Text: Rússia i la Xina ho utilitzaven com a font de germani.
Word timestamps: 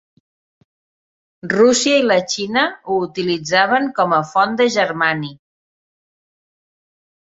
Rússia 1.51 1.99
i 2.01 2.07
la 2.07 2.17
Xina 2.33 2.65
ho 2.87 2.99
utilitzaven 3.11 3.89
com 4.01 4.19
a 4.21 4.23
font 4.35 4.61
de 4.65 4.71
germani. 4.81 5.35